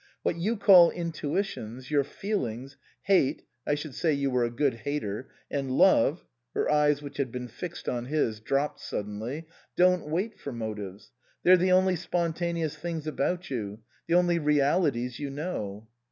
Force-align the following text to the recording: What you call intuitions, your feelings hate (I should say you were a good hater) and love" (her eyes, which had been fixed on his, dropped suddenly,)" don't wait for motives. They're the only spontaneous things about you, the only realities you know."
What 0.23 0.35
you 0.35 0.57
call 0.57 0.89
intuitions, 0.89 1.91
your 1.91 2.03
feelings 2.03 2.75
hate 3.03 3.43
(I 3.67 3.75
should 3.75 3.93
say 3.93 4.11
you 4.13 4.31
were 4.31 4.43
a 4.43 4.49
good 4.49 4.73
hater) 4.77 5.29
and 5.51 5.69
love" 5.69 6.25
(her 6.55 6.67
eyes, 6.71 7.03
which 7.03 7.17
had 7.17 7.31
been 7.31 7.47
fixed 7.47 7.87
on 7.87 8.05
his, 8.05 8.39
dropped 8.39 8.79
suddenly,)" 8.79 9.45
don't 9.77 10.07
wait 10.09 10.39
for 10.39 10.51
motives. 10.51 11.11
They're 11.43 11.55
the 11.55 11.73
only 11.73 11.95
spontaneous 11.95 12.75
things 12.75 13.05
about 13.05 13.51
you, 13.51 13.81
the 14.07 14.15
only 14.15 14.39
realities 14.39 15.19
you 15.19 15.29
know." 15.29 15.87